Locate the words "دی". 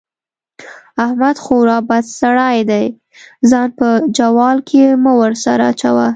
2.69-2.85